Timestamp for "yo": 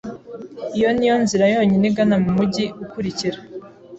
1.09-1.15